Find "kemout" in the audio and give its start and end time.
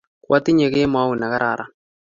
0.73-1.15